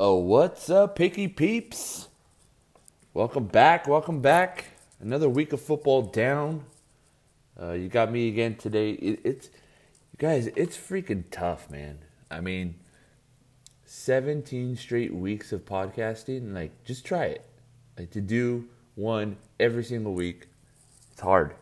Oh, 0.00 0.14
what's 0.18 0.70
up, 0.70 0.94
picky 0.94 1.26
peeps? 1.26 2.06
Welcome 3.14 3.46
back, 3.46 3.88
welcome 3.88 4.20
back. 4.20 4.66
Another 5.00 5.28
week 5.28 5.52
of 5.52 5.60
football 5.60 6.02
down. 6.02 6.66
Uh, 7.60 7.72
you 7.72 7.88
got 7.88 8.12
me 8.12 8.28
again 8.28 8.54
today. 8.54 8.92
It, 8.92 9.20
it's, 9.24 9.46
you 9.46 10.18
guys, 10.18 10.50
it's 10.54 10.76
freaking 10.76 11.24
tough, 11.32 11.68
man. 11.68 11.98
I 12.30 12.40
mean, 12.40 12.76
17 13.86 14.76
straight 14.76 15.12
weeks 15.12 15.50
of 15.50 15.64
podcasting, 15.64 16.54
like, 16.54 16.84
just 16.84 17.04
try 17.04 17.24
it. 17.24 17.44
Like, 17.98 18.12
to 18.12 18.20
do 18.20 18.66
one 18.94 19.36
every 19.58 19.82
single 19.82 20.14
week, 20.14 20.46
it's 21.10 21.22
hard. 21.22 21.56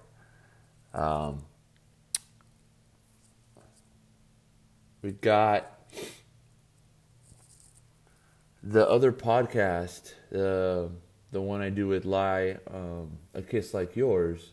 Um, 0.93 1.43
we 5.01 5.13
got 5.13 5.76
the 8.69 8.89
other 8.89 9.13
podcast, 9.13 10.15
the 10.31 10.91
the 11.31 11.41
one 11.41 11.61
I 11.61 11.71
do 11.71 11.87
with 11.87 12.05
Lie, 12.05 12.59
um, 12.73 13.19
a 13.35 13.43
kiss 13.43 13.73
like 13.73 13.95
yours, 13.95 14.53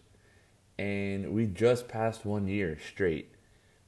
and 0.77 1.33
we 1.33 1.47
just 1.47 1.87
passed 1.87 2.25
one 2.25 2.47
year 2.47 2.77
straight. 2.91 3.33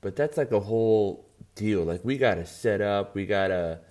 But 0.01 0.15
that's 0.15 0.37
like 0.37 0.51
a 0.51 0.59
whole 0.59 1.27
deal. 1.53 1.83
Like 1.83 2.03
we 2.03 2.17
gotta 2.17 2.45
set 2.45 2.81
up, 2.81 3.13
we 3.13 3.25
gotta, 3.27 3.81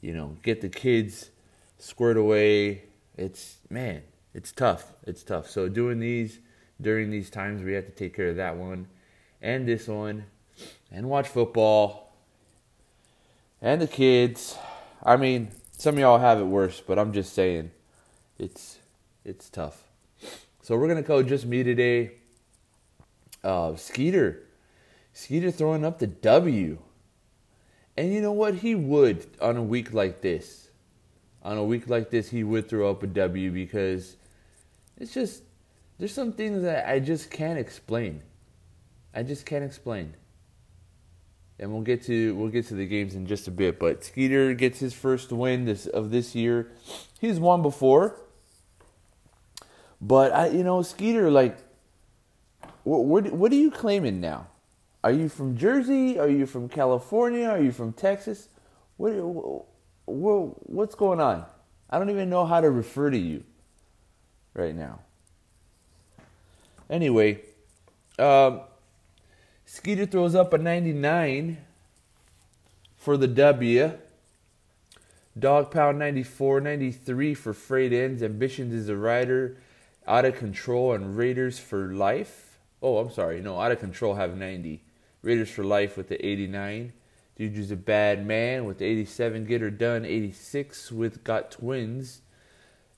you 0.00 0.14
know, 0.14 0.36
get 0.42 0.60
the 0.60 0.68
kids 0.68 1.30
squared 1.78 2.16
away. 2.16 2.84
It's 3.16 3.56
man, 3.68 4.02
it's 4.32 4.52
tough. 4.52 4.92
It's 5.06 5.24
tough. 5.24 5.50
So 5.50 5.68
doing 5.68 5.98
these 5.98 6.38
during 6.80 7.10
these 7.10 7.30
times, 7.30 7.64
we 7.64 7.72
have 7.72 7.86
to 7.86 7.92
take 7.92 8.14
care 8.14 8.28
of 8.28 8.36
that 8.36 8.56
one 8.56 8.86
and 9.42 9.66
this 9.66 9.88
one, 9.88 10.26
and 10.92 11.08
watch 11.08 11.26
football 11.26 12.14
and 13.60 13.80
the 13.80 13.88
kids. 13.88 14.56
I 15.02 15.16
mean, 15.16 15.50
some 15.80 15.94
of 15.94 16.00
y'all 16.00 16.18
have 16.18 16.38
it 16.38 16.44
worse, 16.44 16.82
but 16.86 16.98
I'm 16.98 17.14
just 17.14 17.32
saying, 17.32 17.70
it's 18.38 18.78
it's 19.24 19.48
tough. 19.48 19.84
So 20.60 20.76
we're 20.76 20.88
gonna 20.88 21.00
go 21.00 21.22
just 21.22 21.46
me 21.46 21.62
today. 21.62 22.12
Uh, 23.42 23.76
Skeeter, 23.76 24.42
Skeeter 25.14 25.50
throwing 25.50 25.86
up 25.86 25.98
the 25.98 26.06
W, 26.06 26.76
and 27.96 28.12
you 28.12 28.20
know 28.20 28.32
what? 28.32 28.56
He 28.56 28.74
would 28.74 29.26
on 29.40 29.56
a 29.56 29.62
week 29.62 29.94
like 29.94 30.20
this. 30.20 30.68
On 31.42 31.56
a 31.56 31.64
week 31.64 31.88
like 31.88 32.10
this, 32.10 32.28
he 32.28 32.44
would 32.44 32.68
throw 32.68 32.90
up 32.90 33.02
a 33.02 33.06
W 33.06 33.50
because 33.50 34.16
it's 34.98 35.14
just 35.14 35.42
there's 35.98 36.12
some 36.12 36.34
things 36.34 36.62
that 36.62 36.90
I 36.90 36.98
just 36.98 37.30
can't 37.30 37.58
explain. 37.58 38.20
I 39.14 39.22
just 39.22 39.46
can't 39.46 39.64
explain 39.64 40.14
and 41.60 41.70
we'll 41.70 41.82
get 41.82 42.02
to 42.04 42.34
we'll 42.34 42.48
get 42.48 42.66
to 42.68 42.74
the 42.74 42.86
games 42.86 43.14
in 43.14 43.26
just 43.26 43.46
a 43.46 43.50
bit. 43.50 43.78
But 43.78 44.02
Skeeter 44.02 44.54
gets 44.54 44.80
his 44.80 44.94
first 44.94 45.30
win 45.30 45.66
this 45.66 45.86
of 45.86 46.10
this 46.10 46.34
year. 46.34 46.72
He's 47.20 47.38
won 47.38 47.60
before, 47.62 48.16
but 50.00 50.32
I, 50.32 50.48
you 50.48 50.64
know, 50.64 50.80
Skeeter, 50.82 51.30
like, 51.30 51.58
what 52.82 53.04
what, 53.04 53.32
what 53.32 53.52
are 53.52 53.56
you 53.56 53.70
claiming 53.70 54.20
now? 54.20 54.48
Are 55.04 55.12
you 55.12 55.28
from 55.28 55.56
Jersey? 55.56 56.18
Are 56.18 56.28
you 56.28 56.46
from 56.46 56.68
California? 56.68 57.46
Are 57.46 57.60
you 57.60 57.72
from 57.72 57.92
Texas? 57.92 58.48
What, 58.96 59.12
what 60.06 60.70
what's 60.70 60.94
going 60.94 61.20
on? 61.20 61.44
I 61.90 61.98
don't 61.98 62.10
even 62.10 62.30
know 62.30 62.46
how 62.46 62.60
to 62.60 62.70
refer 62.70 63.10
to 63.10 63.18
you 63.18 63.44
right 64.54 64.74
now. 64.74 65.00
Anyway, 66.88 67.40
um, 68.18 68.62
Skeeter 69.72 70.04
throws 70.04 70.34
up 70.34 70.52
a 70.52 70.58
99 70.58 71.58
for 72.96 73.16
the 73.16 73.28
W. 73.28 73.92
Dog 75.38 75.70
Pound 75.70 75.96
94, 75.96 76.60
93 76.60 77.34
for 77.34 77.54
Freight 77.54 77.92
Ends. 77.92 78.20
Ambitions 78.20 78.74
is 78.74 78.88
a 78.88 78.96
rider. 78.96 79.58
Out 80.08 80.24
of 80.24 80.36
Control 80.36 80.92
and 80.92 81.16
Raiders 81.16 81.60
for 81.60 81.94
Life. 81.94 82.58
Oh, 82.82 82.98
I'm 82.98 83.12
sorry. 83.12 83.40
No, 83.40 83.60
Out 83.60 83.70
of 83.70 83.78
Control 83.78 84.16
have 84.16 84.36
90. 84.36 84.82
Raiders 85.22 85.50
for 85.50 85.62
Life 85.62 85.96
with 85.96 86.08
the 86.08 86.26
89. 86.26 86.92
Juju's 87.38 87.70
a 87.70 87.76
bad 87.76 88.26
man 88.26 88.64
with 88.64 88.78
the 88.78 88.86
87. 88.86 89.44
Get 89.44 89.60
her 89.60 89.70
done. 89.70 90.04
86 90.04 90.90
with 90.90 91.22
Got 91.22 91.52
Twins. 91.52 92.22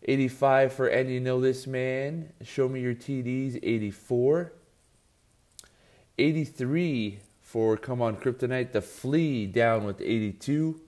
85 0.04 0.72
for 0.72 0.86
And 0.86 1.10
You 1.10 1.20
Know 1.20 1.38
This 1.38 1.66
Man. 1.66 2.32
Show 2.42 2.66
Me 2.66 2.80
Your 2.80 2.94
TDs. 2.94 3.58
84. 3.62 4.52
83 6.18 7.20
for 7.40 7.76
Come 7.76 8.02
On 8.02 8.16
Kryptonite. 8.16 8.72
The 8.72 8.82
Flea 8.82 9.46
down 9.46 9.84
with 9.84 10.00
82. 10.00 10.80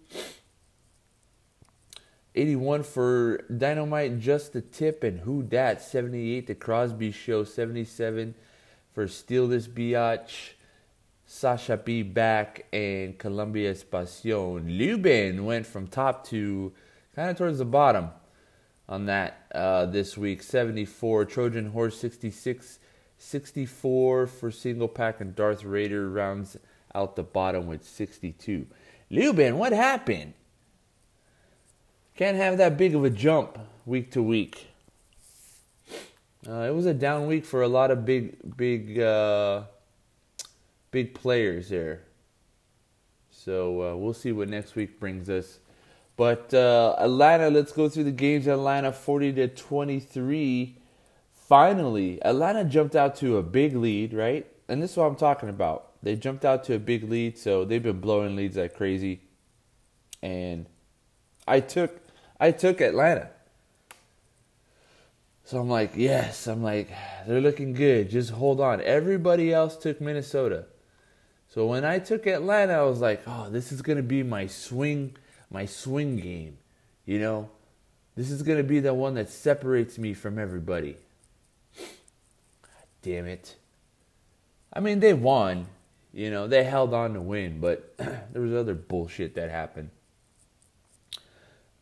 81 2.35 2.83
for 2.83 3.39
Dynamite 3.57 4.19
Just 4.19 4.53
the 4.53 4.61
Tip 4.61 5.03
and 5.03 5.21
Who 5.21 5.43
Dat. 5.43 5.81
78 5.81 6.47
The 6.47 6.55
Crosby 6.55 7.11
Show. 7.11 7.45
77 7.45 8.35
for 8.93 9.09
Steal 9.09 9.49
This 9.49 9.67
Biatch. 9.67 10.53
Sasha 11.27 11.77
B 11.77 12.03
back 12.03 12.67
and 12.73 13.19
Columbia 13.19 13.75
Espacion. 13.75 14.79
Lubin 14.79 15.45
went 15.47 15.67
from 15.67 15.87
top 15.87 16.27
to 16.29 16.73
kind 17.17 17.31
of 17.31 17.39
towards 17.39 17.59
the 17.59 17.65
bottom 17.65 18.11
on 18.89 19.07
that 19.07 19.47
uh, 19.55 19.87
this 19.87 20.19
week. 20.19 20.43
74 20.43 21.25
Trojan 21.25 21.71
Horse 21.71 21.99
66 21.99 22.79
64 23.19 24.27
for 24.27 24.51
single 24.51 24.89
pack, 24.89 25.21
and 25.21 25.35
Darth 25.35 25.65
Raider 25.65 26.09
rounds 26.09 26.57
out 26.95 27.17
the 27.17 27.23
bottom 27.23 27.67
with 27.67 27.85
62. 27.85 28.67
Lubin, 29.11 29.59
what 29.59 29.73
happened? 29.73 30.35
Can't 32.17 32.37
have 32.37 32.59
that 32.59 32.77
big 32.77 32.95
of 32.95 33.05
a 33.05 33.11
jump 33.11 33.59
week 33.85 34.13
to 34.13 34.23
week. 34.23 34.69
Uh, 36.47 36.61
it 36.61 36.75
was 36.75 36.87
a 36.87 36.95
down 36.95 37.27
week 37.27 37.45
for 37.45 37.63
a 37.63 37.69
lot 37.69 37.91
of 37.91 38.05
big, 38.05 38.57
big, 38.57 39.01
uh, 39.01 39.63
big 40.91 41.15
players 41.15 41.71
there. 41.71 42.03
So 43.31 43.83
uh, 43.83 43.97
we'll 43.97 44.15
see 44.15 44.33
what 44.33 44.49
next 44.49 44.75
week 44.75 45.01
brings 45.01 45.29
us. 45.29 45.59
But 46.17 46.55
uh, 46.55 46.95
Atlanta, 46.99 47.51
let's 47.51 47.73
go 47.73 47.89
through 47.89 48.05
the 48.05 48.13
games. 48.13 48.47
Atlanta 48.47 48.93
40 48.93 49.33
to 49.35 49.49
23 49.49 50.79
finally, 51.49 52.23
Atlanta 52.25 52.65
jumped 52.65 52.97
out 52.97 53.17
to 53.17 53.37
a 53.37 53.43
big 53.43 53.75
lead, 53.75 54.13
right? 54.13 54.47
And 54.69 54.83
this 54.83 54.93
is 54.93 54.97
what 54.97 55.07
I'm 55.07 55.17
talking 55.17 55.49
about. 55.49 55.91
They 56.03 56.17
jumped 56.17 56.45
out 56.45 56.65
to 56.65 56.75
a 56.75 56.79
big 56.79 57.05
lead, 57.05 57.39
so 57.39 57.65
they've 57.65 57.83
been 57.83 58.01
blowing 58.01 58.37
leads 58.37 58.57
like 58.57 58.75
crazy. 58.77 59.21
And 60.23 60.67
I 61.47 61.61
took 61.61 62.01
I 62.41 62.51
took 62.51 62.81
Atlanta. 62.81 63.31
So 65.45 65.61
I'm 65.61 65.69
like, 65.69 65.93
yes, 65.95 66.47
I'm 66.47 66.63
like, 66.63 66.91
they're 67.27 67.41
looking 67.41 67.75
good. 67.75 68.09
Just 68.09 68.31
hold 68.31 68.61
on. 68.61 68.81
Everybody 68.81 69.53
else 69.53 69.77
took 69.77 70.01
Minnesota. 70.01 70.65
So 71.49 71.67
when 71.67 71.85
I 71.85 71.99
took 71.99 72.27
Atlanta, 72.27 72.73
I 72.73 72.83
was 72.83 73.01
like, 73.01 73.23
oh, 73.27 73.49
this 73.51 73.71
is 73.71 73.83
gonna 73.83 74.03
be 74.03 74.23
my 74.23 74.47
swing, 74.47 75.17
my 75.51 75.67
swing 75.67 76.17
game. 76.17 76.59
You 77.05 77.19
know? 77.19 77.51
This 78.17 78.31
is 78.31 78.43
gonna 78.43 78.63
be 78.63 78.81
the 78.81 78.95
one 78.95 79.15
that 79.15 79.29
separates 79.29 79.99
me 79.99 80.15
from 80.15 80.39
everybody 80.39 80.97
damn 83.05 83.27
it. 83.27 83.55
I 84.73 84.81
mean, 84.81 84.99
they 84.99 85.13
won. 85.13 85.67
You 86.13 86.31
know, 86.31 86.47
they 86.47 86.65
held 86.65 86.95
on 86.95 87.15
to 87.15 87.21
win, 87.21 87.61
but 87.61 87.95
there 87.99 88.41
was 88.43 88.55
other 88.55 88.75
bullshit 88.75 89.35
that 89.35 89.51
happened. 89.51 89.91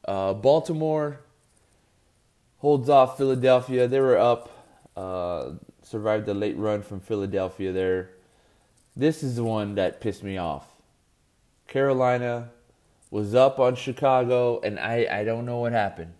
Uh, 0.06 0.34
Baltimore 0.34 1.20
holds 2.58 2.88
off 2.88 3.16
Philadelphia. 3.18 3.86
They 3.86 4.00
were 4.00 4.18
up, 4.18 4.50
uh, 4.96 5.50
survived 5.82 6.26
the 6.26 6.34
late 6.34 6.56
run 6.56 6.82
from 6.82 7.00
Philadelphia 7.00 7.72
there. 7.72 8.10
This 8.96 9.22
is 9.22 9.36
the 9.36 9.44
one 9.44 9.74
that 9.76 10.00
pissed 10.00 10.22
me 10.22 10.38
off. 10.38 10.66
Carolina 11.68 12.50
was 13.10 13.34
up 13.34 13.58
on 13.60 13.76
Chicago, 13.76 14.60
and 14.60 14.80
I, 14.80 15.06
I 15.10 15.24
don't 15.24 15.46
know 15.46 15.58
what 15.58 15.72
happened. 15.72 16.14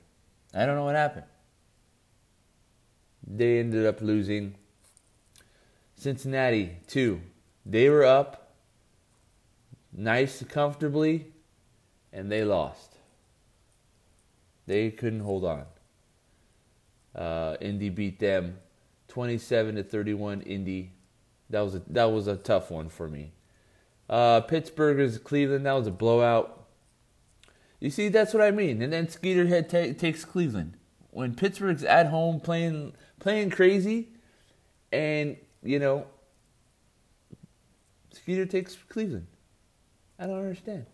I 0.55 0.67
don't 0.67 0.77
know 0.77 0.85
what 0.85 0.95
happened. 0.95 1.27
They 3.27 3.59
ended 3.59 3.87
up 3.87 4.01
losing. 4.01 4.57
Cincinnati, 6.03 6.79
two. 6.87 7.21
They 7.65 7.89
were 7.89 8.05
up 8.05 8.43
nice, 9.93 10.41
and 10.41 10.51
comfortably, 10.51 11.27
and 12.13 12.31
they 12.31 12.45
lost. 12.45 12.97
They 14.67 14.91
couldn't 14.91 15.21
hold 15.21 15.45
on. 15.45 15.65
Uh, 17.15 17.57
Indy 17.61 17.91
beat 17.91 18.19
them 18.19 18.59
27 19.09 19.77
to 19.77 19.83
31. 19.83 20.41
Indy, 20.43 20.93
that 21.51 21.61
was 21.61 21.75
a, 21.75 21.83
that 21.89 22.07
was 22.07 22.27
a 22.27 22.37
tough 22.37 22.71
one 22.71 22.89
for 22.89 23.09
me. 23.09 23.33
Uh, 24.09 24.41
Pittsburgh 24.41 24.99
is 24.99 25.19
Cleveland. 25.19 25.67
That 25.67 25.75
was 25.75 25.87
a 25.87 25.93
blowout. 25.93 26.67
You 27.81 27.91
see, 27.91 28.09
that's 28.09 28.33
what 28.33 28.43
I 28.43 28.51
mean. 28.51 28.81
And 28.81 28.93
then 28.93 29.07
Skeeterhead 29.07 29.99
takes 29.99 30.25
Cleveland 30.25 30.77
when 31.11 31.35
Pittsburgh's 31.35 31.85
at 31.85 32.07
home 32.07 32.41
playing 32.41 32.95
playing 33.19 33.51
crazy, 33.51 34.09
and 34.91 35.37
you 35.63 35.79
know, 35.79 36.07
Skeeter 38.13 38.47
takes 38.47 38.77
Cleveland. 38.89 39.27
I 40.19 40.27
don't 40.27 40.39
understand. 40.39 40.87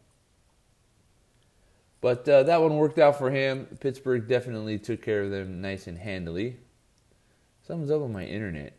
But 2.00 2.28
uh, 2.28 2.44
that 2.44 2.62
one 2.62 2.76
worked 2.76 2.98
out 2.98 3.18
for 3.18 3.30
him. 3.30 3.66
Pittsburgh 3.80 4.28
definitely 4.28 4.78
took 4.78 5.02
care 5.02 5.22
of 5.22 5.30
them 5.30 5.60
nice 5.60 5.86
and 5.86 5.98
handily. 5.98 6.56
Something's 7.66 7.90
up 7.90 8.00
with 8.00 8.10
my 8.10 8.24
internet. 8.24 8.78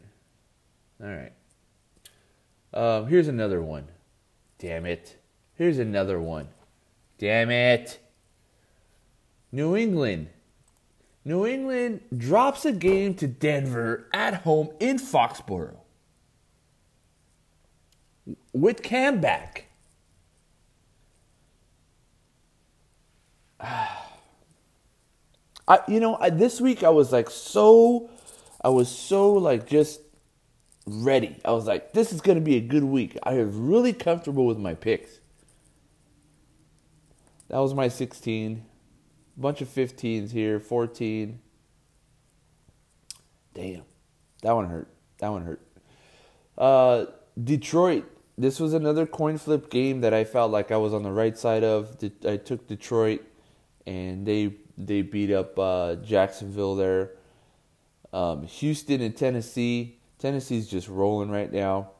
All 1.04 1.10
right. 1.10 1.34
Um, 2.74 3.08
here's 3.08 3.28
another 3.28 3.62
one. 3.62 3.88
Damn 4.58 4.86
it. 4.86 5.18
Here's 5.56 5.80
another 5.80 6.20
one. 6.20 6.48
Damn 7.18 7.52
it. 7.52 8.00
New 9.52 9.76
England. 9.76 10.30
New 11.26 11.46
England 11.46 12.02
drops 12.16 12.66
a 12.66 12.72
game 12.72 13.14
to 13.16 13.28
Denver 13.28 14.08
at 14.14 14.42
home 14.42 14.70
in 14.80 14.98
Foxborough. 14.98 15.76
With 18.54 18.82
Cam 18.82 19.20
back. 19.20 19.66
I, 23.62 23.98
you 25.88 26.00
know, 26.00 26.18
I, 26.20 26.32
this 26.32 26.60
week 26.60 26.84
I 26.84 26.90
was 26.90 27.12
like 27.12 27.30
so, 27.30 28.10
I 28.64 28.70
was 28.70 28.90
so 28.90 29.34
like 29.34 29.68
just 29.68 30.02
ready. 30.88 31.38
I 31.46 31.52
was 31.52 31.68
like, 31.68 31.94
this 31.94 32.12
is 32.12 32.22
going 32.22 32.38
to 32.38 32.44
be 32.44 32.56
a 32.56 32.62
good 32.62 32.84
week. 32.84 33.18
I 33.24 33.36
was 33.36 33.56
really 33.56 33.94
comfortable 33.94 34.46
with 34.46 34.58
my 34.58 34.74
picks. 34.74 35.20
That 37.50 37.60
was 37.60 37.74
my 37.74 37.88
16. 37.88 38.66
Bunch 39.40 39.62
of 39.62 39.70
15s 39.70 40.32
here, 40.32 40.60
14. 40.60 41.40
Damn. 43.54 43.84
That 44.42 44.54
one 44.54 44.68
hurt. 44.68 44.90
That 45.20 45.30
one 45.30 45.44
hurt. 45.44 45.62
Uh, 46.58 47.06
Detroit. 47.42 48.06
This 48.38 48.60
was 48.60 48.74
another 48.74 49.06
coin 49.06 49.38
flip 49.38 49.70
game 49.70 50.02
that 50.02 50.14
I 50.14 50.24
felt 50.24 50.52
like 50.52 50.72
I 50.72 50.78
was 50.78 50.94
on 50.94 51.04
the 51.04 51.12
right 51.12 51.38
side 51.38 51.64
of. 51.64 51.98
I 52.26 52.38
took 52.38 52.68
Detroit, 52.68 53.22
and 53.86 54.26
they 54.26 54.54
they 54.78 55.02
beat 55.02 55.32
up 55.32 55.60
uh, 55.60 55.96
Jacksonville 55.96 56.76
there. 56.76 57.12
Um, 58.14 58.44
Houston 58.44 59.02
and 59.02 59.16
Tennessee. 59.16 60.00
Tennessee's 60.20 60.68
just 60.68 60.88
rolling 60.88 61.30
right 61.30 61.52
now. 61.52 61.92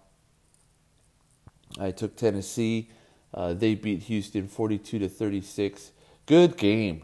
I 1.78 1.92
took 1.92 2.16
Tennessee. 2.16 2.90
Uh, 3.34 3.54
they 3.54 3.76
beat 3.76 4.04
Houston 4.04 4.48
42 4.48 5.00
to 5.00 5.10
36. 5.10 5.92
Good 6.26 6.58
game. 6.58 7.04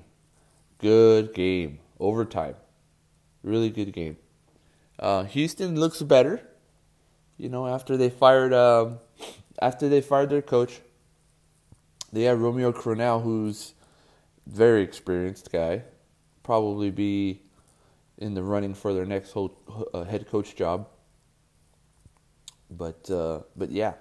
Good 0.80 1.34
game. 1.34 1.80
Overtime. 2.00 2.56
Really 3.44 3.70
good 3.70 3.94
game. 3.94 4.18
Uh, 5.00 5.24
Houston 5.24 5.80
looks 5.80 6.02
better. 6.02 6.42
You 7.38 7.50
know, 7.50 7.68
after 7.68 7.98
they 7.98 8.10
fired 8.10 8.54
um, 8.54 9.00
after 9.62 9.90
they 9.90 10.02
fired 10.02 10.30
their 10.30 10.42
coach, 10.42 10.80
they 12.14 12.24
have 12.24 12.42
Romeo 12.42 12.72
Crennel, 12.72 13.22
who's 13.22 13.74
very 14.48 14.84
experienced 14.84 15.52
guy, 15.52 15.84
probably 16.44 16.92
be 16.92 17.42
in 18.18 18.34
the 18.34 18.44
running 18.44 18.74
for 18.74 18.94
their 18.94 19.06
next 19.06 19.32
whole, 19.32 19.58
uh, 19.94 20.04
head 20.04 20.30
coach 20.30 20.56
job. 20.56 20.88
But 22.70 23.10
uh, 23.10 23.42
but 23.56 23.72
yeah, 23.72 23.94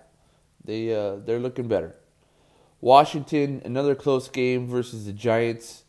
they 0.64 0.94
uh, 0.94 1.16
they're 1.16 1.40
looking 1.40 1.68
better. 1.68 1.94
Washington, 2.80 3.62
another 3.64 3.94
close 3.94 4.28
game 4.28 4.66
versus 4.66 5.06
the 5.06 5.12
Giants, 5.12 5.83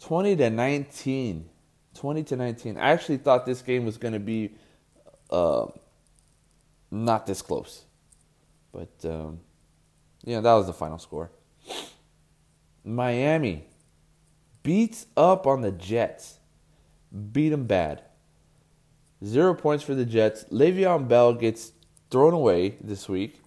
twenty 0.00 0.34
to 0.36 0.50
nineteen. 0.50 1.50
20 1.94 2.22
to 2.24 2.36
19. 2.36 2.76
I 2.78 2.90
actually 2.90 3.18
thought 3.18 3.46
this 3.46 3.62
game 3.62 3.84
was 3.84 3.98
going 3.98 4.14
to 4.14 4.20
be 4.20 4.54
uh, 5.30 5.66
not 6.90 7.26
this 7.26 7.42
close. 7.42 7.84
But, 8.72 8.90
um, 9.04 9.40
yeah, 10.24 10.40
that 10.40 10.52
was 10.54 10.66
the 10.66 10.72
final 10.72 10.98
score. 10.98 11.30
Miami 12.84 13.66
beats 14.62 15.06
up 15.16 15.46
on 15.46 15.60
the 15.60 15.72
Jets. 15.72 16.38
Beat 17.32 17.50
them 17.50 17.66
bad. 17.66 18.02
Zero 19.24 19.54
points 19.54 19.84
for 19.84 19.94
the 19.94 20.06
Jets. 20.06 20.44
Le'Veon 20.44 21.08
Bell 21.08 21.34
gets 21.34 21.72
thrown 22.10 22.32
away 22.32 22.76
this 22.80 23.08
week. 23.08 23.40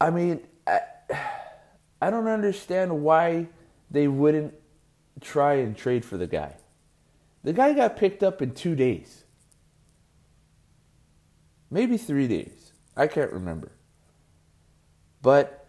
I 0.00 0.10
mean, 0.10 0.40
I, 0.66 0.80
I 2.00 2.10
don't 2.10 2.26
understand 2.26 3.02
why 3.02 3.46
they 3.92 4.08
wouldn't 4.08 4.54
try 5.20 5.54
and 5.54 5.76
trade 5.76 6.04
for 6.04 6.16
the 6.16 6.26
guy. 6.26 6.56
The 7.44 7.52
guy 7.52 7.74
got 7.74 7.96
picked 7.96 8.22
up 8.22 8.40
in 8.40 8.54
two 8.54 8.74
days. 8.74 9.24
Maybe 11.70 11.96
three 11.96 12.26
days. 12.26 12.72
I 12.96 13.06
can't 13.06 13.32
remember. 13.32 13.72
But 15.20 15.66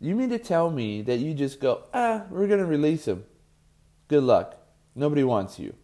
you 0.00 0.14
mean 0.14 0.30
to 0.30 0.38
tell 0.38 0.70
me 0.70 1.02
that 1.02 1.18
you 1.18 1.32
just 1.32 1.60
go, 1.60 1.84
ah, 1.94 2.24
we're 2.28 2.46
going 2.46 2.60
to 2.60 2.66
release 2.66 3.06
him. 3.06 3.24
Good 4.08 4.22
luck. 4.22 4.56
Nobody 4.94 5.24
wants 5.24 5.58
you. 5.58 5.74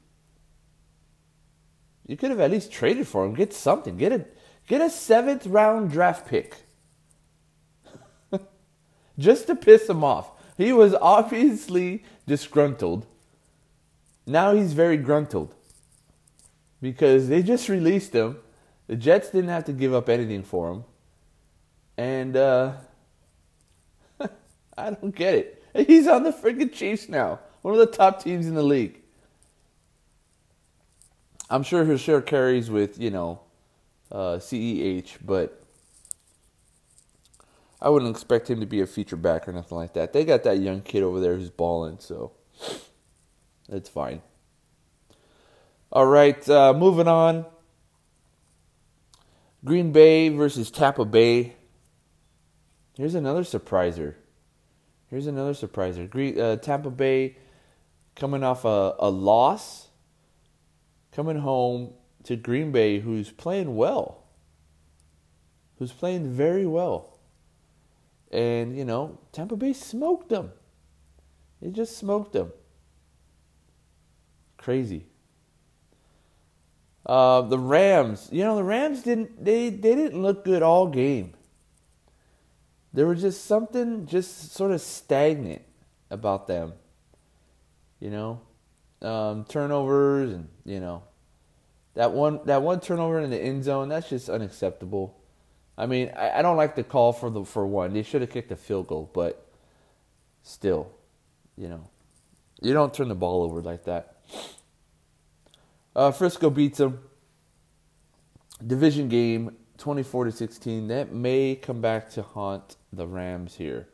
You 2.07 2.17
could 2.17 2.31
have 2.31 2.41
at 2.41 2.51
least 2.51 2.73
traded 2.73 3.07
for 3.07 3.25
him. 3.25 3.35
Get 3.35 3.53
something. 3.53 3.97
Get 3.97 4.13
a 4.13 4.27
get 4.67 4.81
a 4.81 4.91
seventh 4.91 5.47
round 5.47 5.91
draft 5.91 6.27
pick. 6.27 6.57
just 9.19 9.47
to 9.47 9.57
piss 9.57 9.89
him 9.89 10.05
off. 10.05 10.31
He 10.57 10.73
was 10.73 10.95
obviously 10.95 12.05
disgruntled. 12.27 13.07
Now 14.27 14.55
he's 14.55 14.73
very 14.73 14.97
gruntled 14.97 15.55
because 16.81 17.29
they 17.29 17.43
just 17.43 17.69
released 17.69 18.13
him. 18.13 18.39
The 18.87 18.97
Jets 18.97 19.31
didn't 19.31 19.51
have 19.51 19.65
to 19.65 19.73
give 19.73 19.93
up 19.95 20.09
anything 20.09 20.43
for 20.43 20.71
him. 20.71 20.85
And 21.97 22.37
uh, 22.37 22.73
I 24.79 24.91
don't 24.91 25.15
get 25.15 25.35
it. 25.35 25.63
He's 25.87 26.07
on 26.07 26.23
the 26.23 26.31
freaking 26.31 26.73
Chiefs 26.73 27.09
now, 27.09 27.41
one 27.63 27.75
of 27.75 27.81
the 27.81 27.87
top 27.87 28.23
teams 28.23 28.47
in 28.47 28.55
the 28.55 28.63
league. 28.63 29.01
I'm 31.51 31.63
sure 31.63 31.85
he'll 31.85 31.97
share 31.97 32.21
carries 32.21 32.71
with, 32.71 33.01
you 33.01 33.11
know, 33.11 33.41
uh, 34.11 34.39
CEH, 34.39 35.19
but 35.25 35.64
I 37.85 37.91
wouldn't 37.91 38.11
expect 38.11 38.49
him 38.49 38.61
to 38.61 38.67
be 38.67 38.81
a 38.81 38.87
feature 38.87 39.15
back 39.15 39.47
or 39.47 39.53
nothing 39.53 39.77
like 39.77 39.93
that. 39.93 40.15
They 40.15 40.25
got 40.25 40.43
that 40.45 40.59
young 40.59 40.81
kid 40.81 41.03
over 41.03 41.21
there 41.21 41.37
who's 41.37 41.51
balling, 41.51 41.99
so 41.99 42.33
it's 43.69 43.91
fine. 43.91 44.23
All 45.93 46.07
right, 46.07 46.49
uh, 46.49 46.73
moving 46.73 47.09
on. 47.09 47.45
Green 49.67 49.93
Bay 49.93 50.31
versus 50.31 50.71
Tampa 50.71 51.05
Bay. 51.05 51.57
Here's 52.97 53.15
another 53.15 53.43
surpriser. 53.43 54.15
Here's 55.11 55.27
another 55.27 55.53
surpriser. 55.53 56.09
Green, 56.09 56.41
uh, 56.41 56.57
Tampa 56.57 56.91
Bay 56.91 57.37
coming 58.17 58.43
off 58.43 58.65
a, 58.65 58.95
a 58.99 59.11
loss, 59.11 59.89
coming 61.13 61.41
home 61.41 61.93
to 62.23 62.35
Green 62.35 62.73
Bay, 62.73 63.01
who's 63.01 63.31
playing 63.31 63.77
well, 63.77 64.25
who's 65.79 65.93
playing 65.93 66.33
very 66.33 66.65
well. 66.65 67.14
And, 68.35 68.77
you 68.77 68.85
know, 68.85 69.19
Tampa 69.31 69.55
Bay 69.55 69.73
smoked 69.73 70.29
them. 70.29 70.51
They 71.63 71.71
just 71.71 71.97
smoked 71.97 72.33
them. 72.33 72.53
Crazy. 74.57 75.07
Uh, 77.07 77.43
the 77.43 77.59
Rams, 77.59 78.29
you 78.33 78.43
know, 78.43 78.57
the 78.57 78.65
Rams 78.65 79.03
didn't 79.03 79.45
they 79.45 79.69
they 79.69 79.95
didn't 79.95 80.21
look 80.21 80.45
good 80.45 80.63
all 80.63 80.89
game. 80.89 81.35
There 82.93 83.07
was 83.07 83.21
just 83.21 83.45
something 83.45 84.07
just 84.07 84.53
sort 84.53 84.73
of 84.73 84.81
stagnant 84.81 85.63
about 86.11 86.47
them. 86.47 86.73
You 88.01 88.11
know, 88.11 88.41
um, 89.03 89.45
turnovers 89.45 90.33
and 90.33 90.49
you 90.65 90.81
know 90.81 91.03
that 91.93 92.13
one 92.13 92.41
that 92.47 92.63
one 92.63 92.81
turnover 92.81 93.21
in 93.21 93.31
the 93.31 93.39
end 93.39 93.65
zone 93.65 93.91
that's 93.91 94.09
just 94.09 94.31
unacceptable. 94.31 95.21
I 95.77 95.87
mean, 95.87 96.11
I, 96.17 96.39
I 96.39 96.43
don't 96.43 96.57
like 96.57 96.77
the 96.77 96.85
call 96.85 97.13
for 97.13 97.31
the 97.31 97.45
for 97.45 97.67
one. 97.67 97.93
They 97.93 98.03
should 98.03 98.21
have 98.21 98.31
kicked 98.31 98.53
a 98.53 98.57
field 98.57 98.87
goal, 98.87 99.11
but 99.13 99.47
still, 100.43 100.91
you 101.57 101.69
know, 101.69 101.89
you 102.61 102.73
don't 102.73 102.95
turn 102.95 103.09
the 103.09 103.15
ball 103.15 103.43
over 103.43 103.61
like 103.61 103.85
that. 103.85 104.17
Uh, 105.97 106.11
Frisco 106.11 106.51
beats 106.51 106.79
them. 106.79 107.01
Division 108.65 109.09
game, 109.09 109.57
twenty-four 109.79 110.25
to 110.25 110.33
sixteen. 110.33 110.89
That 110.89 111.13
may 111.13 111.57
come 111.57 111.81
back 111.81 112.09
to 112.11 112.23
haunt 112.23 112.77
the 112.93 113.07
Rams 113.07 113.57
here. 113.57 113.89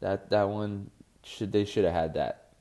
That 0.00 0.30
that 0.30 0.48
one 0.48 0.90
should 1.22 1.52
they 1.52 1.64
should 1.64 1.84
have 1.84 1.94
had 1.94 2.14
that. 2.14 2.52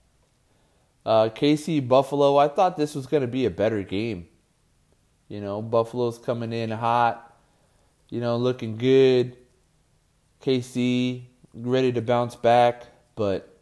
Uh, 1.04 1.30
KC 1.30 1.88
Buffalo. 1.88 2.38
I 2.38 2.48
thought 2.48 2.78
this 2.78 2.94
was 2.94 3.08
going 3.08 3.22
to 3.22 3.28
be 3.28 3.46
a 3.46 3.50
better 3.50 3.82
game. 3.82 4.28
You 5.30 5.42
know, 5.42 5.62
Buffalo's 5.62 6.20
coming 6.20 6.54
in 6.54 6.70
hot 6.70 7.27
you 8.10 8.22
know, 8.22 8.38
looking 8.38 8.78
good. 8.78 9.38
KC 10.42 11.24
ready 11.54 11.92
to 11.92 12.02
bounce 12.02 12.36
back, 12.36 12.84
but 13.16 13.58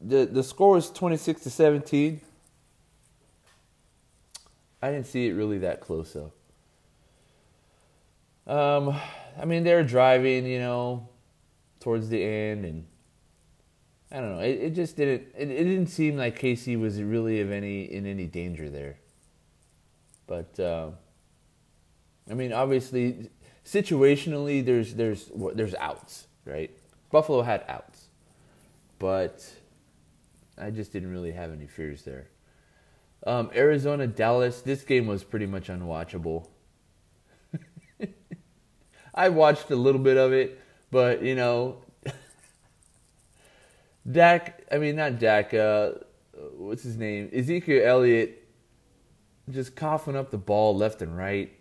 the 0.00 0.26
the 0.26 0.42
score 0.42 0.72
was 0.72 0.90
26 0.90 1.42
to 1.42 1.50
17. 1.50 2.20
I 4.82 4.90
didn't 4.90 5.06
see 5.06 5.26
it 5.26 5.32
really 5.32 5.58
that 5.58 5.80
close 5.80 6.14
though. 6.14 6.32
Um, 8.46 8.96
I 9.40 9.44
mean 9.44 9.62
they're 9.62 9.84
driving, 9.84 10.46
you 10.46 10.58
know, 10.58 11.08
towards 11.80 12.08
the 12.08 12.24
end, 12.24 12.64
and 12.64 12.86
I 14.10 14.20
don't 14.20 14.36
know. 14.36 14.42
It, 14.42 14.60
it 14.60 14.70
just 14.70 14.96
didn't. 14.96 15.28
It, 15.36 15.50
it 15.50 15.64
didn't 15.64 15.88
seem 15.88 16.16
like 16.16 16.40
KC 16.40 16.80
was 16.80 17.00
really 17.02 17.40
of 17.40 17.52
any 17.52 17.82
in 17.82 18.06
any 18.06 18.26
danger 18.26 18.70
there. 18.70 18.96
But 20.26 20.58
uh, 20.58 20.90
I 22.30 22.34
mean, 22.34 22.52
obviously, 22.52 23.28
situationally, 23.70 24.64
there's 24.64 24.94
there's 24.94 25.30
there's 25.54 25.74
outs, 25.76 26.26
right? 26.44 26.70
Buffalo 27.10 27.42
had 27.42 27.64
outs, 27.68 28.06
but 28.98 29.48
I 30.58 30.70
just 30.70 30.92
didn't 30.92 31.10
really 31.10 31.32
have 31.32 31.52
any 31.52 31.66
fears 31.66 32.02
there. 32.02 32.28
Um, 33.26 33.50
Arizona 33.54 34.06
Dallas. 34.06 34.62
This 34.62 34.82
game 34.82 35.06
was 35.06 35.22
pretty 35.22 35.46
much 35.46 35.68
unwatchable. 35.68 36.48
I 39.14 39.28
watched 39.28 39.70
a 39.70 39.76
little 39.76 40.00
bit 40.00 40.16
of 40.16 40.32
it, 40.32 40.60
but 40.90 41.22
you 41.22 41.34
know, 41.34 41.84
Dak. 44.10 44.66
I 44.72 44.78
mean, 44.78 44.96
not 44.96 45.18
Dak. 45.18 45.54
Uh, 45.54 45.92
what's 46.56 46.82
his 46.82 46.96
name? 46.96 47.30
Ezekiel 47.32 47.86
Elliott, 47.86 48.48
just 49.48 49.76
coughing 49.76 50.16
up 50.16 50.30
the 50.30 50.38
ball 50.38 50.76
left 50.76 51.02
and 51.02 51.16
right. 51.16 51.52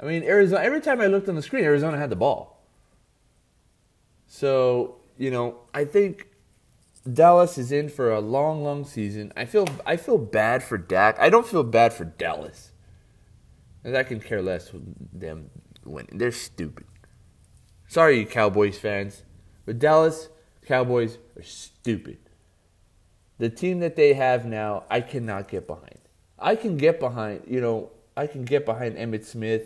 I 0.00 0.04
mean, 0.04 0.22
Arizona. 0.22 0.62
Every 0.62 0.80
time 0.80 1.00
I 1.00 1.06
looked 1.06 1.28
on 1.28 1.34
the 1.34 1.42
screen, 1.42 1.64
Arizona 1.64 1.98
had 1.98 2.10
the 2.10 2.16
ball. 2.16 2.62
So 4.26 4.96
you 5.18 5.30
know, 5.30 5.56
I 5.74 5.84
think 5.84 6.28
Dallas 7.12 7.58
is 7.58 7.72
in 7.72 7.88
for 7.88 8.10
a 8.10 8.20
long, 8.20 8.62
long 8.62 8.84
season. 8.84 9.32
I 9.36 9.44
feel 9.44 9.66
I 9.84 9.96
feel 9.96 10.18
bad 10.18 10.62
for 10.62 10.78
Dak. 10.78 11.18
I 11.18 11.28
don't 11.28 11.46
feel 11.46 11.64
bad 11.64 11.92
for 11.92 12.04
Dallas. 12.04 12.72
And 13.84 13.96
I 13.96 14.02
can 14.02 14.20
care 14.20 14.42
less 14.42 14.70
them 15.12 15.50
winning. 15.84 16.18
They're 16.18 16.32
stupid. 16.32 16.86
Sorry, 17.86 18.20
you 18.20 18.26
Cowboys 18.26 18.78
fans, 18.78 19.22
but 19.64 19.78
Dallas 19.78 20.28
Cowboys 20.66 21.18
are 21.36 21.42
stupid. 21.42 22.18
The 23.38 23.48
team 23.48 23.80
that 23.80 23.96
they 23.96 24.14
have 24.14 24.44
now, 24.44 24.84
I 24.90 25.00
cannot 25.00 25.48
get 25.48 25.66
behind. 25.66 25.98
I 26.38 26.56
can 26.56 26.76
get 26.76 27.00
behind, 27.00 27.44
you 27.46 27.60
know, 27.60 27.90
I 28.16 28.26
can 28.26 28.44
get 28.44 28.66
behind 28.66 28.96
Emmitt 28.96 29.24
Smith, 29.24 29.62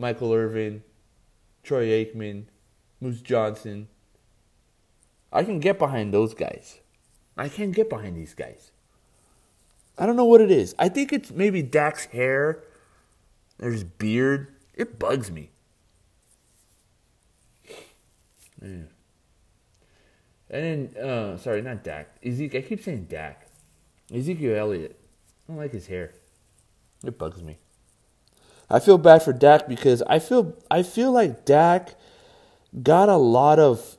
Michael 0.00 0.32
Irvin, 0.32 0.82
Troy 1.62 1.86
Aikman, 1.86 2.44
Moose 3.00 3.20
Johnston. 3.20 3.88
I 5.30 5.44
can 5.44 5.60
get 5.60 5.78
behind 5.78 6.12
those 6.12 6.32
guys. 6.32 6.80
I 7.36 7.48
can't 7.48 7.74
get 7.74 7.90
behind 7.90 8.16
these 8.16 8.34
guys. 8.34 8.72
I 9.98 10.06
don't 10.06 10.16
know 10.16 10.24
what 10.24 10.40
it 10.40 10.50
is. 10.50 10.74
I 10.78 10.88
think 10.88 11.12
it's 11.12 11.30
maybe 11.30 11.62
Dak's 11.62 12.06
hair, 12.06 12.64
there's 13.58 13.84
beard. 13.84 14.54
It 14.74 14.98
bugs 14.98 15.30
me. 15.30 15.50
Yeah. 18.62 18.88
And 20.52 20.90
then, 20.94 21.04
uh, 21.04 21.36
sorry, 21.36 21.60
not 21.60 21.84
Dak. 21.84 22.16
Ezekiel. 22.24 22.60
I 22.60 22.62
keep 22.66 22.82
saying 22.82 23.04
Dak. 23.04 23.48
Ezekiel 24.12 24.56
Elliott. 24.56 24.98
I 25.46 25.52
don't 25.52 25.58
like 25.58 25.72
his 25.72 25.86
hair. 25.86 26.12
It 27.04 27.18
bugs 27.18 27.42
me. 27.42 27.58
I 28.70 28.78
feel 28.78 28.98
bad 28.98 29.22
for 29.22 29.32
Dak 29.32 29.66
because 29.66 30.02
I 30.02 30.20
feel 30.20 30.56
I 30.70 30.82
feel 30.82 31.10
like 31.10 31.44
Dak 31.44 31.94
got 32.82 33.08
a 33.08 33.16
lot 33.16 33.58
of 33.58 33.96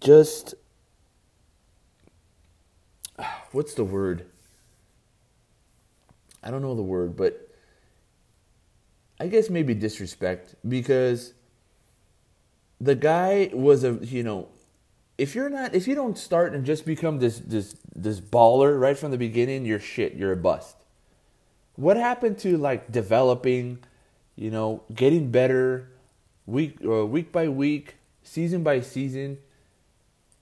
just 0.00 0.54
what's 3.52 3.74
the 3.74 3.84
word? 3.84 4.26
I 6.42 6.50
don't 6.50 6.62
know 6.62 6.74
the 6.74 6.82
word, 6.82 7.16
but 7.16 7.50
I 9.20 9.26
guess 9.26 9.50
maybe 9.50 9.74
disrespect 9.74 10.54
because 10.66 11.34
the 12.80 12.94
guy 12.94 13.50
was 13.52 13.84
a 13.84 13.98
you 14.02 14.22
know 14.22 14.48
if 15.18 15.34
you're 15.34 15.50
not 15.50 15.74
if 15.74 15.86
you 15.86 15.94
don't 15.94 16.16
start 16.16 16.54
and 16.54 16.64
just 16.64 16.86
become 16.86 17.18
this 17.18 17.38
this 17.40 17.76
this 17.94 18.20
baller 18.20 18.80
right 18.80 18.96
from 18.96 19.10
the 19.10 19.18
beginning 19.18 19.66
you're 19.66 19.78
shit 19.78 20.14
you're 20.14 20.32
a 20.32 20.36
bust 20.36 20.76
what 21.76 21.98
happened 21.98 22.38
to 22.38 22.56
like 22.56 22.90
developing 22.90 23.78
you 24.40 24.50
know 24.50 24.82
getting 24.92 25.30
better 25.30 25.88
week 26.46 26.76
uh, 26.84 27.06
week 27.06 27.30
by 27.30 27.46
week 27.48 27.96
season 28.24 28.64
by 28.64 28.80
season 28.80 29.38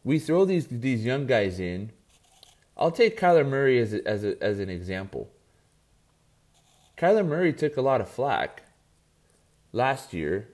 we 0.04 0.18
throw 0.18 0.46
these 0.46 0.66
these 0.70 1.04
young 1.04 1.26
guys 1.26 1.60
in 1.60 1.90
I'll 2.80 2.92
take 2.92 3.18
Kyler 3.18 3.44
Murray 3.46 3.80
as 3.80 3.92
a, 3.92 4.06
as 4.06 4.22
a, 4.22 4.42
as 4.42 4.60
an 4.60 4.70
example 4.70 5.28
Kyler 6.96 7.26
Murray 7.26 7.52
took 7.52 7.76
a 7.76 7.82
lot 7.82 8.00
of 8.00 8.08
flack 8.08 8.62
last 9.72 10.12
year. 10.12 10.48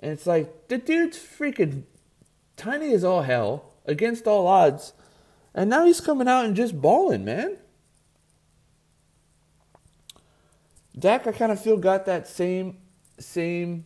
And 0.00 0.12
it's 0.12 0.26
like, 0.26 0.68
the 0.68 0.78
dude's 0.78 1.18
freaking 1.18 1.82
tiny 2.56 2.94
as 2.94 3.04
all 3.04 3.22
hell, 3.22 3.72
against 3.84 4.26
all 4.26 4.46
odds. 4.46 4.94
And 5.54 5.68
now 5.68 5.84
he's 5.84 6.00
coming 6.00 6.28
out 6.28 6.46
and 6.46 6.56
just 6.56 6.80
balling, 6.80 7.24
man. 7.24 7.58
Dak, 11.00 11.26
I 11.26 11.32
kind 11.32 11.50
of 11.50 11.60
feel 11.60 11.78
got 11.78 12.04
that 12.06 12.28
same 12.28 12.76
same 13.18 13.84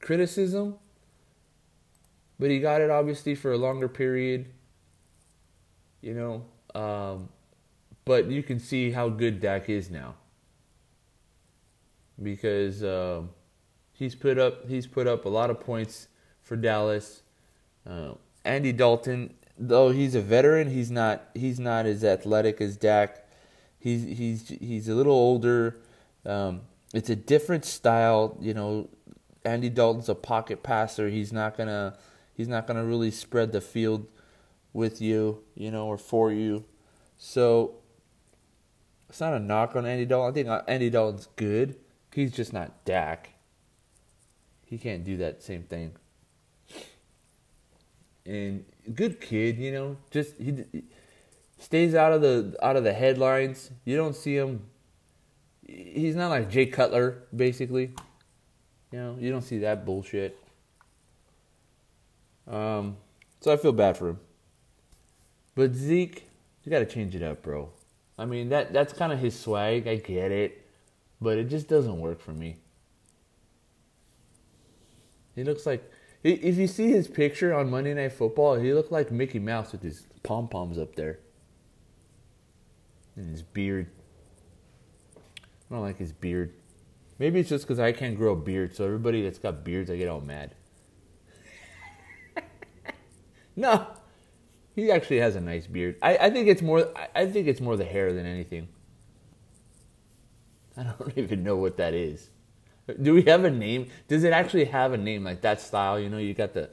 criticism, 0.00 0.76
but 2.38 2.50
he 2.50 2.60
got 2.60 2.80
it 2.80 2.90
obviously 2.90 3.34
for 3.34 3.52
a 3.52 3.58
longer 3.58 3.88
period. 3.88 4.46
You 6.00 6.14
know, 6.14 6.80
um, 6.80 7.28
but 8.04 8.26
you 8.26 8.42
can 8.42 8.60
see 8.60 8.92
how 8.92 9.08
good 9.08 9.40
Dak 9.40 9.68
is 9.68 9.90
now 9.90 10.14
because 12.22 12.82
uh, 12.84 13.22
he's 13.92 14.14
put 14.14 14.38
up 14.38 14.68
he's 14.68 14.86
put 14.86 15.08
up 15.08 15.24
a 15.24 15.28
lot 15.28 15.50
of 15.50 15.60
points 15.60 16.06
for 16.40 16.56
Dallas. 16.56 17.22
Uh, 17.84 18.12
Andy 18.44 18.72
Dalton, 18.72 19.34
though 19.58 19.90
he's 19.90 20.14
a 20.14 20.20
veteran, 20.20 20.70
he's 20.70 20.90
not 20.90 21.30
he's 21.34 21.58
not 21.58 21.84
as 21.84 22.04
athletic 22.04 22.60
as 22.60 22.76
Dak. 22.76 23.26
He's 23.78 24.04
he's 24.18 24.48
he's 24.48 24.88
a 24.88 24.94
little 24.94 25.12
older. 25.12 25.78
Um, 26.26 26.62
it's 26.92 27.10
a 27.10 27.16
different 27.16 27.64
style, 27.64 28.36
you 28.40 28.54
know. 28.54 28.88
Andy 29.44 29.70
Dalton's 29.70 30.08
a 30.08 30.14
pocket 30.16 30.64
passer. 30.64 31.08
He's 31.08 31.32
not 31.32 31.56
gonna 31.56 31.96
he's 32.34 32.48
not 32.48 32.66
gonna 32.66 32.84
really 32.84 33.12
spread 33.12 33.52
the 33.52 33.60
field 33.60 34.08
with 34.72 35.00
you, 35.00 35.44
you 35.54 35.70
know, 35.70 35.86
or 35.86 35.96
for 35.96 36.32
you. 36.32 36.64
So 37.16 37.76
it's 39.08 39.20
not 39.20 39.34
a 39.34 39.38
knock 39.38 39.76
on 39.76 39.86
Andy 39.86 40.04
Dalton. 40.04 40.48
I 40.48 40.56
think 40.56 40.64
Andy 40.68 40.90
Dalton's 40.90 41.28
good. 41.36 41.76
He's 42.12 42.32
just 42.32 42.52
not 42.52 42.84
Dak. 42.84 43.30
He 44.64 44.78
can't 44.78 45.04
do 45.04 45.16
that 45.18 45.42
same 45.42 45.62
thing. 45.62 45.92
And 48.24 48.64
good 48.94 49.20
kid, 49.20 49.58
you 49.58 49.70
know, 49.70 49.96
just 50.10 50.36
he, 50.38 50.64
he 50.72 50.82
stays 51.58 51.94
out 51.94 52.12
of 52.12 52.20
the 52.22 52.56
out 52.60 52.76
of 52.76 52.82
the 52.82 52.92
headlines. 52.92 53.70
You 53.84 53.96
don't 53.96 54.16
see 54.16 54.36
him. 54.36 54.62
He's 55.66 56.14
not 56.14 56.28
like 56.28 56.50
Jay 56.50 56.66
Cutler, 56.66 57.24
basically. 57.34 57.92
You 58.92 58.98
know, 58.98 59.16
you 59.18 59.30
don't 59.30 59.42
see 59.42 59.58
that 59.58 59.84
bullshit. 59.84 60.38
Um, 62.46 62.96
so 63.40 63.52
I 63.52 63.56
feel 63.56 63.72
bad 63.72 63.96
for 63.96 64.10
him. 64.10 64.20
But 65.54 65.74
Zeke, 65.74 66.28
you 66.62 66.70
got 66.70 66.78
to 66.78 66.86
change 66.86 67.16
it 67.16 67.22
up, 67.22 67.42
bro. 67.42 67.70
I 68.18 68.24
mean 68.24 68.48
that 68.50 68.72
that's 68.72 68.92
kind 68.92 69.12
of 69.12 69.18
his 69.18 69.38
swag. 69.38 69.86
I 69.86 69.96
get 69.96 70.32
it 70.32 70.66
but 71.20 71.38
it 71.38 71.48
just 71.48 71.68
doesn't 71.68 71.98
work 71.98 72.20
for 72.20 72.32
me. 72.32 72.56
He 75.34 75.44
looks 75.44 75.66
like 75.66 75.90
if 76.22 76.56
you 76.56 76.66
see 76.66 76.90
his 76.90 77.08
picture 77.08 77.54
on 77.54 77.70
Monday 77.70 77.94
Night 77.94 78.12
Football, 78.12 78.56
he 78.56 78.72
looked 78.72 78.90
like 78.90 79.10
Mickey 79.10 79.38
Mouse 79.38 79.72
with 79.72 79.82
his 79.82 80.06
pom 80.22 80.48
poms 80.48 80.78
up 80.78 80.96
there 80.96 81.20
and 83.16 83.30
his 83.30 83.42
beard. 83.42 83.88
I 85.70 85.74
don't 85.74 85.82
like 85.82 85.98
his 85.98 86.12
beard. 86.12 86.54
Maybe 87.18 87.40
it's 87.40 87.48
just 87.48 87.64
because 87.64 87.78
I 87.78 87.92
can't 87.92 88.16
grow 88.16 88.32
a 88.32 88.36
beard, 88.36 88.76
so 88.76 88.84
everybody 88.84 89.22
that's 89.22 89.38
got 89.38 89.64
beards, 89.64 89.90
I 89.90 89.96
get 89.96 90.08
all 90.08 90.20
mad. 90.20 90.54
no, 93.56 93.86
he 94.74 94.90
actually 94.90 95.18
has 95.18 95.34
a 95.34 95.40
nice 95.40 95.66
beard. 95.66 95.96
I, 96.02 96.16
I 96.18 96.30
think 96.30 96.48
it's 96.48 96.62
more. 96.62 96.92
I 97.14 97.26
think 97.26 97.48
it's 97.48 97.60
more 97.60 97.76
the 97.76 97.84
hair 97.84 98.12
than 98.12 98.26
anything. 98.26 98.68
I 100.76 100.82
don't 100.82 101.12
even 101.16 101.42
know 101.42 101.56
what 101.56 101.78
that 101.78 101.94
is. 101.94 102.28
Do 103.00 103.14
we 103.14 103.22
have 103.22 103.44
a 103.44 103.50
name? 103.50 103.88
Does 104.06 104.22
it 104.22 104.32
actually 104.32 104.66
have 104.66 104.92
a 104.92 104.98
name 104.98 105.24
like 105.24 105.40
that 105.40 105.60
style? 105.60 105.98
You 105.98 106.08
know, 106.08 106.18
you 106.18 106.34
got 106.34 106.52
the, 106.52 106.70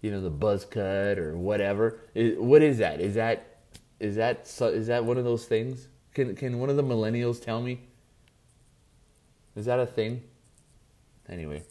you 0.00 0.10
know, 0.10 0.22
the 0.22 0.30
buzz 0.30 0.64
cut 0.64 1.18
or 1.18 1.36
whatever. 1.36 1.98
Is, 2.14 2.38
what 2.38 2.62
is 2.62 2.78
that? 2.78 3.00
Is 3.00 3.16
that, 3.16 3.58
is 3.98 4.16
that, 4.16 4.48
is 4.60 4.86
that 4.86 5.04
one 5.04 5.18
of 5.18 5.24
those 5.24 5.44
things? 5.44 5.88
Can 6.14 6.34
can 6.34 6.58
one 6.60 6.70
of 6.70 6.76
the 6.76 6.82
millennials 6.82 7.42
tell 7.42 7.60
me? 7.60 7.89
Is 9.60 9.66
that 9.66 9.78
a 9.78 9.84
thing? 9.84 10.22
Anyway. 11.28 11.62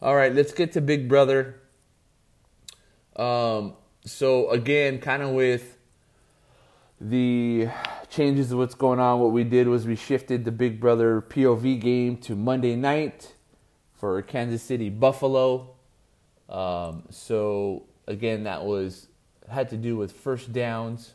All 0.00 0.16
right, 0.16 0.34
let's 0.34 0.52
get 0.52 0.72
to 0.72 0.80
Big 0.80 1.08
Brother. 1.08 1.60
Um, 3.14 3.74
so 4.04 4.50
again, 4.50 4.98
kind 4.98 5.22
of 5.22 5.30
with 5.30 5.78
the 7.00 7.68
changes 8.10 8.50
of 8.50 8.58
what's 8.58 8.74
going 8.74 8.98
on, 8.98 9.20
what 9.20 9.30
we 9.30 9.44
did 9.44 9.68
was 9.68 9.86
we 9.86 9.94
shifted 9.94 10.44
the 10.44 10.50
Big 10.50 10.80
Brother 10.80 11.22
POV 11.22 11.80
game 11.80 12.16
to 12.16 12.34
Monday 12.34 12.74
night 12.74 13.36
for 13.94 14.20
Kansas 14.22 14.62
City 14.62 14.90
Buffalo. 14.90 15.76
Um, 16.48 17.04
so 17.10 17.84
again, 18.08 18.42
that 18.42 18.64
was 18.64 19.06
had 19.48 19.68
to 19.68 19.76
do 19.76 19.96
with 19.96 20.10
first 20.10 20.52
downs. 20.52 21.14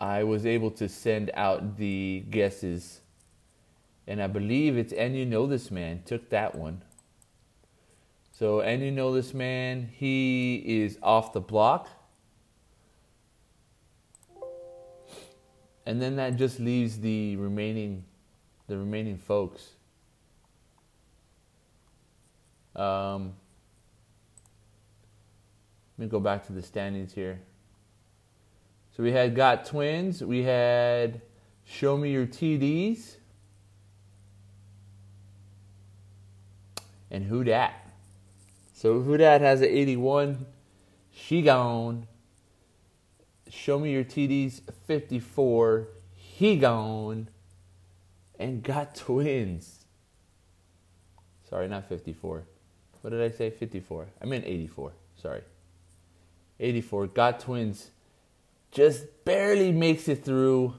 I 0.00 0.24
was 0.24 0.46
able 0.46 0.70
to 0.72 0.88
send 0.88 1.30
out 1.34 1.76
the 1.76 2.24
guesses, 2.30 3.02
and 4.06 4.22
I 4.22 4.28
believe 4.28 4.78
it's 4.78 4.94
and 4.94 5.14
you 5.14 5.26
know 5.26 5.46
this 5.46 5.70
man 5.70 6.02
took 6.06 6.30
that 6.30 6.54
one. 6.54 6.82
So 8.32 8.60
and 8.60 8.82
you 8.82 8.90
know 8.90 9.12
this 9.12 9.34
man, 9.34 9.90
he 9.92 10.56
is 10.64 10.98
off 11.02 11.34
the 11.34 11.40
block. 11.40 11.88
And 15.84 16.00
then 16.00 16.16
that 16.16 16.36
just 16.36 16.58
leaves 16.58 17.00
the 17.00 17.36
remaining 17.36 18.04
the 18.68 18.78
remaining 18.78 19.18
folks. 19.18 19.70
Um, 22.74 23.34
let 25.98 26.06
me 26.06 26.10
go 26.10 26.20
back 26.20 26.46
to 26.46 26.52
the 26.54 26.62
standings 26.62 27.12
here. 27.12 27.40
So 28.96 29.02
we 29.02 29.12
had 29.12 29.34
got 29.34 29.64
twins. 29.64 30.22
We 30.22 30.42
had 30.42 31.22
show 31.64 31.96
me 31.96 32.12
your 32.12 32.26
TDs. 32.26 33.16
And 37.10 37.24
who 37.24 37.44
dat? 37.44 37.74
So 38.72 39.00
who 39.00 39.16
dat 39.16 39.40
has 39.40 39.60
an 39.60 39.68
81. 39.68 40.46
She 41.12 41.42
gone. 41.42 42.06
Show 43.48 43.78
me 43.78 43.92
your 43.92 44.04
TDs 44.04 44.60
54. 44.86 45.88
He 46.14 46.56
gone 46.56 47.28
and 48.38 48.62
got 48.62 48.94
twins. 48.94 49.84
Sorry, 51.48 51.68
not 51.68 51.88
54. 51.88 52.44
What 53.02 53.10
did 53.10 53.20
I 53.20 53.30
say? 53.30 53.50
54. 53.50 54.06
I 54.22 54.24
meant 54.24 54.44
84. 54.46 54.92
Sorry. 55.16 55.42
84. 56.58 57.08
Got 57.08 57.40
twins. 57.40 57.90
Just 58.70 59.24
barely 59.24 59.72
makes 59.72 60.08
it 60.08 60.24
through 60.24 60.74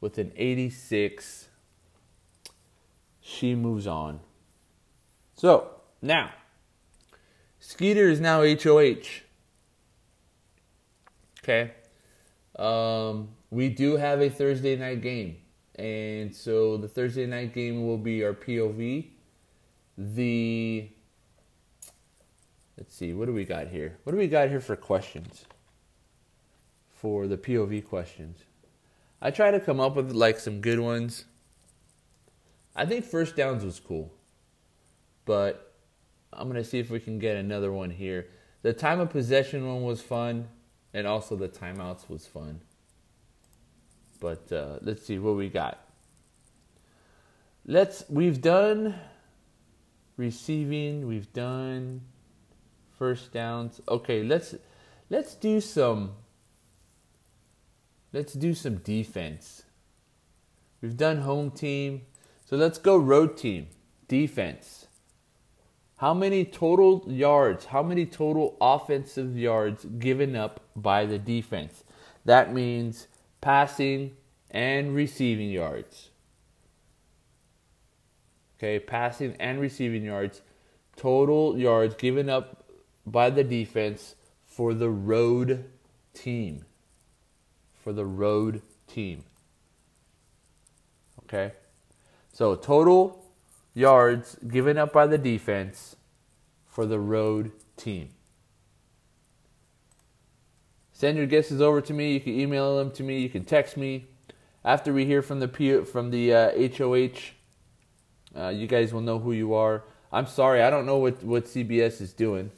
with 0.00 0.18
an 0.18 0.32
86. 0.36 1.48
She 3.20 3.54
moves 3.54 3.86
on. 3.86 4.20
So, 5.34 5.70
now, 6.02 6.32
Skeeter 7.60 8.08
is 8.08 8.20
now 8.20 8.42
HOH. 8.42 9.22
Okay. 11.42 11.72
Um, 12.56 13.28
we 13.50 13.68
do 13.68 13.96
have 13.96 14.20
a 14.20 14.28
Thursday 14.28 14.76
night 14.76 15.00
game. 15.00 15.36
And 15.76 16.34
so 16.34 16.76
the 16.76 16.88
Thursday 16.88 17.26
night 17.26 17.54
game 17.54 17.86
will 17.86 17.98
be 17.98 18.24
our 18.24 18.34
POV. 18.34 19.06
The 19.96 20.88
let's 22.76 22.94
see, 22.94 23.12
what 23.12 23.26
do 23.26 23.32
we 23.32 23.44
got 23.44 23.68
here? 23.68 23.98
What 24.04 24.12
do 24.12 24.18
we 24.18 24.28
got 24.28 24.48
here 24.48 24.60
for 24.60 24.76
questions? 24.76 25.44
For 27.00 27.28
the 27.28 27.36
POV 27.36 27.84
questions. 27.84 28.38
I 29.22 29.30
try 29.30 29.52
to 29.52 29.60
come 29.60 29.78
up 29.78 29.94
with 29.94 30.10
like 30.10 30.40
some 30.40 30.60
good 30.60 30.80
ones. 30.80 31.26
I 32.74 32.86
think 32.86 33.04
first 33.04 33.36
downs 33.36 33.64
was 33.64 33.78
cool. 33.78 34.12
But 35.24 35.74
I'm 36.32 36.52
to 36.52 36.64
see 36.64 36.80
if 36.80 36.90
we 36.90 36.98
can 36.98 37.20
get 37.20 37.36
another 37.36 37.70
one 37.70 37.90
here. 37.90 38.26
The 38.62 38.72
time 38.72 38.98
of 38.98 39.10
possession 39.10 39.64
one 39.66 39.82
was 39.82 40.02
fun 40.02 40.48
and 40.92 41.06
also 41.06 41.36
the 41.36 41.48
timeouts 41.48 42.08
was 42.08 42.26
fun. 42.26 42.60
But 44.18 44.50
uh, 44.50 44.78
let's 44.82 45.06
see 45.06 45.20
what 45.20 45.36
we 45.36 45.48
got. 45.48 45.78
Let's 47.64 48.04
we've 48.08 48.40
done 48.40 48.96
receiving, 50.16 51.06
we've 51.06 51.32
done 51.32 52.00
first 52.98 53.32
downs. 53.32 53.80
Okay, 53.88 54.24
let's 54.24 54.56
let's 55.10 55.36
do 55.36 55.60
some 55.60 56.14
let's 58.12 58.32
do 58.34 58.54
some 58.54 58.76
defense. 58.76 59.64
We've 60.80 60.96
done 60.96 61.18
home 61.18 61.50
team. 61.50 62.02
So 62.44 62.56
let's 62.56 62.78
go 62.78 62.96
road 62.96 63.36
team. 63.36 63.68
Defense. 64.06 64.86
How 65.96 66.14
many 66.14 66.44
total 66.44 67.04
yards, 67.08 67.66
how 67.66 67.82
many 67.82 68.06
total 68.06 68.56
offensive 68.60 69.36
yards 69.36 69.84
given 69.84 70.36
up 70.36 70.60
by 70.76 71.04
the 71.04 71.18
defense? 71.18 71.82
That 72.24 72.54
means 72.54 73.08
passing, 73.40 74.16
and 74.50 74.94
receiving 74.94 75.50
yards. 75.50 76.10
Okay, 78.58 78.78
passing 78.78 79.36
and 79.38 79.60
receiving 79.60 80.04
yards. 80.04 80.42
Total 80.96 81.56
yards 81.56 81.94
given 81.94 82.28
up 82.28 82.64
by 83.06 83.30
the 83.30 83.44
defense 83.44 84.16
for 84.44 84.74
the 84.74 84.90
road 84.90 85.70
team. 86.12 86.64
For 87.88 87.94
the 87.94 88.04
road 88.04 88.60
team. 88.86 89.24
Okay? 91.24 91.52
So, 92.34 92.54
total 92.54 93.24
yards 93.72 94.36
given 94.46 94.76
up 94.76 94.92
by 94.92 95.06
the 95.06 95.16
defense 95.16 95.96
for 96.66 96.84
the 96.84 97.00
road 97.00 97.50
team. 97.78 98.10
Send 100.92 101.16
your 101.16 101.24
guesses 101.24 101.62
over 101.62 101.80
to 101.80 101.94
me. 101.94 102.12
You 102.12 102.20
can 102.20 102.38
email 102.38 102.76
them 102.76 102.90
to 102.90 103.02
me. 103.02 103.20
You 103.20 103.30
can 103.30 103.46
text 103.46 103.78
me. 103.78 104.08
After 104.62 104.92
we 104.92 105.06
hear 105.06 105.22
from 105.22 105.40
the 105.40 105.88
from 105.90 106.10
the 106.10 106.34
uh, 106.34 106.68
HOH, 106.76 107.30
uh, 108.36 108.48
you 108.50 108.66
guys 108.66 108.92
will 108.92 109.00
know 109.00 109.18
who 109.18 109.32
you 109.32 109.54
are. 109.54 109.82
I'm 110.12 110.26
sorry, 110.26 110.60
I 110.60 110.68
don't 110.68 110.84
know 110.84 110.98
what, 110.98 111.24
what 111.24 111.46
CBS 111.46 112.02
is 112.02 112.12
doing. 112.12 112.50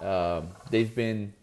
Um, 0.00 0.50
they've 0.70 0.94
been 0.94 1.34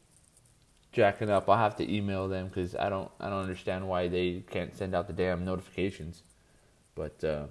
jacking 0.91 1.30
up. 1.30 1.49
I'll 1.49 1.58
have 1.58 1.75
to 1.78 1.91
email 1.91 2.28
them 2.28 2.47
because 2.47 2.75
I 2.75 2.89
don't 2.89 3.10
I 3.19 3.30
don't 3.30 3.41
understand 3.41 3.88
why 3.88 4.08
they 4.08 4.43
can't 4.49 4.75
send 4.75 4.95
out 4.95 5.08
the 5.08 5.13
damn 5.13 5.45
notifications. 5.45 6.23
But 6.95 7.23
uh, 7.23 7.45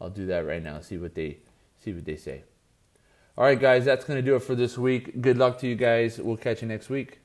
I'll 0.00 0.10
do 0.10 0.26
that 0.26 0.46
right 0.46 0.62
now. 0.62 0.80
See 0.80 0.98
what 0.98 1.14
they 1.14 1.38
see 1.82 1.92
what 1.92 2.04
they 2.04 2.16
say. 2.16 2.44
All 3.36 3.44
right, 3.44 3.58
guys, 3.58 3.84
that's 3.84 4.04
gonna 4.04 4.22
do 4.22 4.36
it 4.36 4.40
for 4.42 4.54
this 4.54 4.76
week. 4.76 5.20
Good 5.20 5.38
luck 5.38 5.58
to 5.60 5.66
you 5.66 5.74
guys. 5.74 6.18
We'll 6.18 6.36
catch 6.36 6.62
you 6.62 6.68
next 6.68 6.90
week. 6.90 7.21